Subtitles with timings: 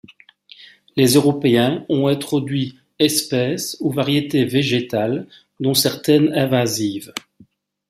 [0.95, 5.27] Les Européens ont introduit espèces ou variétés végétales,
[5.59, 7.13] dont certaines invasives.